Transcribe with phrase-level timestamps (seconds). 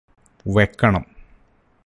[0.45, 1.05] വെക്കണം